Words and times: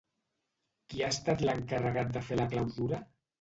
Qui 0.93 1.03
ha 1.03 1.09
estat 1.15 1.43
l'encarregat 1.49 2.11
de 2.17 2.25
fer 2.31 2.41
la 2.41 2.49
clausura? 2.57 3.05